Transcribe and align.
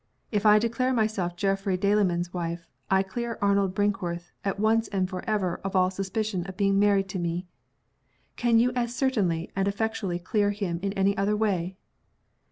If 0.31 0.47
I 0.47 0.57
declare 0.57 0.93
myself 0.95 1.35
Geoffrey 1.35 1.77
Delamayn's 1.77 2.33
wife, 2.33 2.67
I 2.89 3.03
clear 3.03 3.37
Arnold 3.39 3.75
Brinkworth, 3.75 4.31
at 4.43 4.59
once 4.59 4.87
and 4.87 5.07
forever 5.07 5.61
of 5.63 5.75
all 5.75 5.91
suspicion 5.91 6.43
of 6.47 6.57
being 6.57 6.79
married 6.79 7.07
to 7.09 7.19
me. 7.19 7.45
Can 8.35 8.57
you 8.57 8.71
as 8.75 8.95
certainly 8.95 9.51
and 9.55 9.67
effectually 9.67 10.17
clear 10.17 10.49
him 10.49 10.79
in 10.81 10.91
any 10.93 11.15
other 11.17 11.37
way? 11.37 11.77